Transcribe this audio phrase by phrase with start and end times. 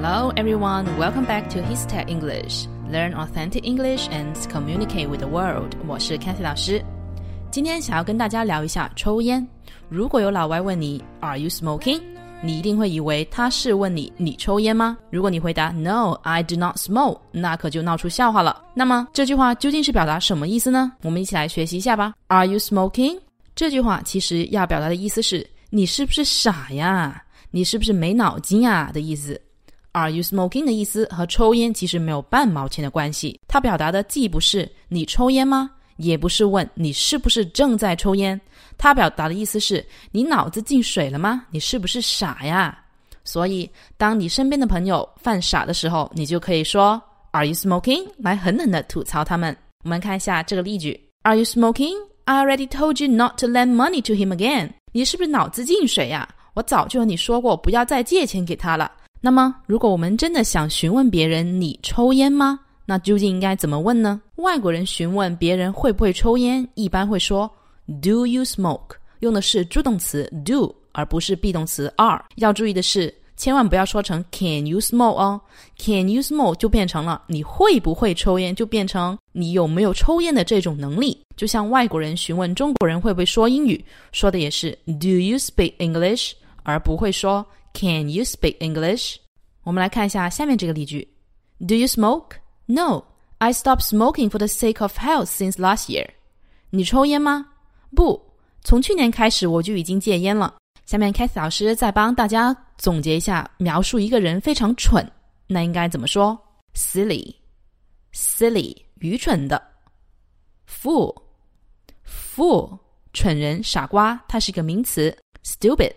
[0.00, 0.86] Hello, everyone.
[0.96, 2.68] Welcome back to His Tech English.
[2.88, 5.74] Learn authentic English and communicate with the world.
[5.88, 6.80] 我是 Kathy 老师。
[7.50, 9.44] 今天想要跟大家聊一下抽烟。
[9.88, 12.00] 如果有老外问你 “Are you smoking？”
[12.44, 14.96] 你一定会以为他是问你你抽烟吗？
[15.10, 18.62] 如果你回答 “No, I do not smoke”，那可就闹出笑话了。
[18.74, 20.92] 那么这句话究竟是表达什么意思呢？
[21.02, 22.14] 我们一起来学习一下吧。
[22.28, 23.18] Are you smoking？
[23.56, 27.20] 这句话其实要表达的意思是你是不是傻呀？
[27.50, 28.92] 你是不是没脑筋啊？
[28.92, 29.40] 的意思。
[29.98, 33.40] Are you smoking 的意思和抽烟其实没有半毛钱的关系。
[33.48, 38.40] 它表达的既不是你抽烟吗，也不是问你是不是正在抽烟。
[38.76, 41.44] 它表达的意思是你脑子进水了吗？
[41.50, 42.78] 你是不是傻呀？
[43.24, 47.02] 所以，当你身边的朋友犯傻的时候，你就可以说
[47.32, 48.06] Are you smoking？
[48.18, 49.54] 来狠狠的吐槽他们。
[49.82, 51.96] 我们看一下这个例句：Are you smoking?
[52.26, 54.70] I already told you not to lend money to him again。
[54.92, 56.28] 你是不是脑子进水呀？
[56.54, 58.92] 我早就和你说过，不要再借钱给他了。
[59.20, 62.60] 那么，如果我们真的想询问别人你抽烟吗？
[62.86, 64.20] 那究竟应该怎么问呢？
[64.36, 67.50] 外国人询问别人会不会抽烟，一般会说
[68.00, 68.96] Do you smoke？
[69.18, 72.24] 用的是助动词 do，而不是 be 动词 are。
[72.36, 75.16] 要注意的是，千万不要说成 Can you smoke？
[75.16, 75.40] 哦
[75.76, 81.20] ，Can you smoke 就变成了你会不会抽烟，就变成你有没有抽烟的这种能力。
[81.36, 86.32] 就像外国人询问中国人会不会说英语，说的也是 Do you speak English？
[86.62, 87.44] 而不会说。
[87.74, 89.16] Can you speak English？
[89.62, 91.06] 我们来看一下下面这个例句
[91.58, 92.36] ：Do you smoke?
[92.66, 93.04] No,
[93.38, 96.08] I stopped smoking for the sake of health since last year.
[96.70, 97.46] 你抽烟吗？
[97.94, 98.20] 不，
[98.62, 100.56] 从去年开始我就已经戒烟了。
[100.86, 105.06] 下面 Kathy 老师再帮大家总结一下，描述一个人非常蠢，
[105.46, 106.38] 那应该怎么说
[106.74, 107.34] ？Silly,
[108.12, 109.62] silly，愚蠢的
[110.66, 111.14] ；fool,
[112.06, 112.78] fool，
[113.12, 115.92] 蠢人、傻瓜，它是一个名词；stupid。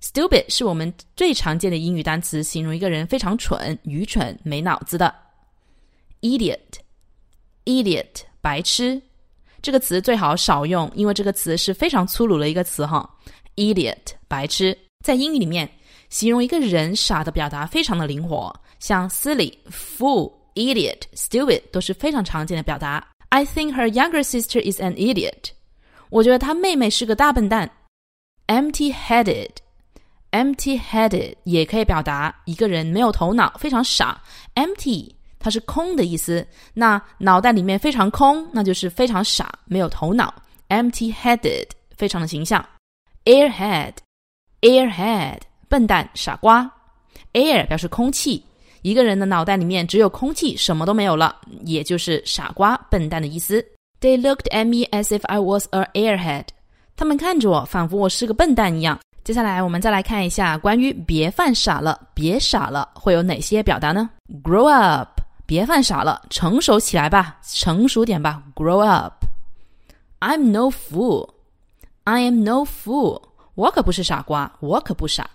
[0.00, 5.12] Stupid 是我们最常见的英语单词，形容一个人非常蠢、愚蠢、没脑子的。
[6.20, 9.00] Idiot，idiot，白痴，
[9.60, 13.08] 这个词最好少用，因为这个词是非常粗鲁的一个词哈。
[13.56, 13.96] Idiot，
[14.28, 15.68] 白痴，在英语里面
[16.10, 23.04] 形容一个人傻的表达非常的灵活，像 silly、fool、idiot、stupid 都是非常常见的表达。
[23.30, 25.50] I think her younger sister is an idiot。
[26.08, 27.70] 我觉得她妹妹是个大笨蛋。
[28.46, 29.50] Empty-headed。
[30.32, 34.20] Empty-headed 也可以表达一个人没有头脑，非常傻。
[34.54, 40.34] Empty 它是空的意思，那脑袋里面非常空，那就是非常傻，没有头脑。
[40.68, 42.64] Empty-headed 非常的形象。
[43.24, 45.38] Airhead，airhead
[45.68, 46.70] 笨蛋、傻瓜。
[47.32, 48.44] Air 表示空气，
[48.82, 53.64] 一个人的脑袋里面只有空气，什么都没有了，也就是傻瓜、笨蛋的意思。
[54.00, 56.46] They looked at me as if I was a airhead。
[56.96, 58.98] 他们看着我，仿佛我是个笨蛋一样。
[59.27, 64.09] 接下来，我们再来看一下关于“别犯傻了”“别傻了”会有哪些表达呢？
[64.43, 68.43] Grow up，别犯傻了，成熟起来吧，成熟点吧。
[68.53, 73.21] Grow up，I'm no fool，I am no fool，
[73.55, 75.29] 我可不是傻瓜，我可不傻。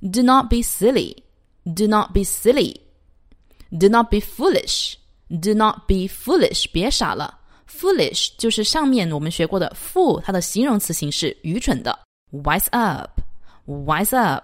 [0.00, 7.38] Do not be silly，Do not be silly，Do not be foolish，Do not be foolish，别傻了。
[7.68, 11.98] Foolish 就是上面我们学过的 fool，它的形容词形式，愚蠢的。
[12.43, 13.21] Wise up,
[13.65, 14.43] wise up，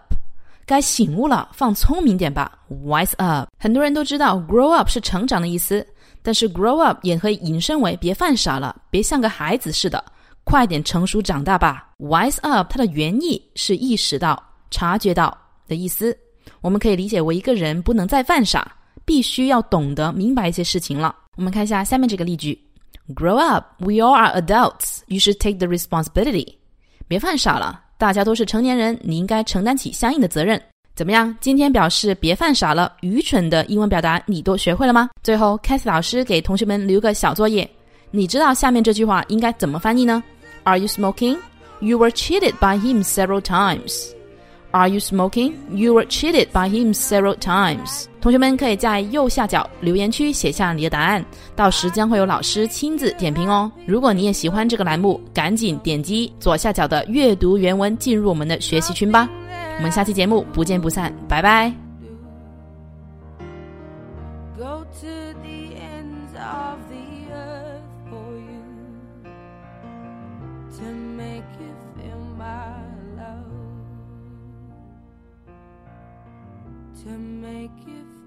[0.65, 2.57] 该醒悟了，放聪明点吧。
[2.69, 5.85] Wise up，很多人都知道 grow up 是成长的意思，
[6.21, 10.03] 但是 grow up 也可以引申为别犯傻了，别像个孩子似的，
[10.45, 11.89] 快点成熟长大吧。
[11.97, 15.37] Wise up，它的原意是意识到、察觉到
[15.67, 16.17] 的意思，
[16.61, 18.71] 我们可以理解为一个人不能再犯傻，
[19.03, 21.13] 必须要懂得明白一些事情了。
[21.35, 22.57] 我们看一下下面这个例句
[23.13, 25.01] ：Grow up, we all are adults.
[25.07, 26.60] You should take the responsibility.
[27.11, 30.57] 别犯傻了，大家都是成年人，你应该承担起相应的责任。
[30.95, 31.35] 怎么样？
[31.41, 35.09] 今天表示别犯傻了，愚蠢的英文表达你都学会了吗？
[35.21, 37.69] 最后，Cathy 老师给同学们留个小作业，
[38.11, 40.23] 你知道下面这句话应该怎么翻译呢
[40.63, 41.37] ？Are you smoking?
[41.81, 44.13] You were cheated by him several times.
[44.73, 45.53] Are you smoking?
[45.71, 48.05] You were cheated by him several times.
[48.21, 51.25] 同学们可以在右下角留言区写下你的答案，
[51.55, 53.69] 到时将会有老师亲自点评哦。
[53.85, 59.29] 如果你也喜欢这个栏目，赶紧点击左下角的阅读原文进入我们的学习群吧。
[59.77, 61.73] 我们下期节目不见不散，拜拜。
[70.77, 71.90] To make it
[77.03, 78.20] to make you